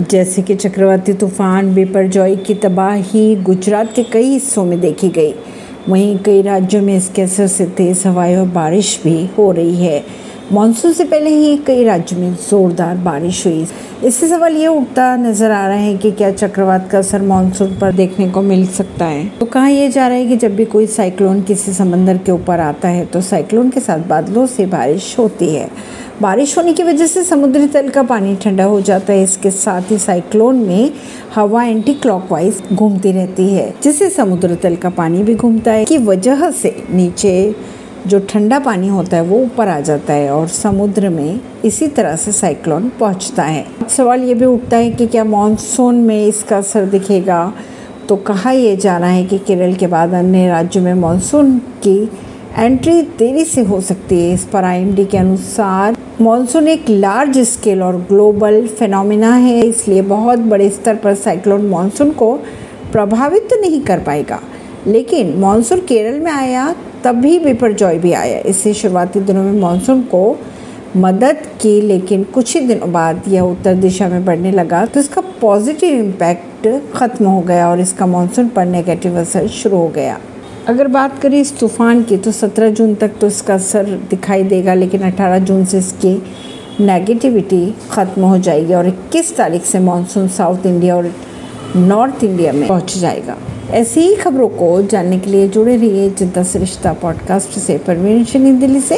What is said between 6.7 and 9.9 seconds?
में इसके असर से तेज़ हवाएँ और बारिश भी हो रही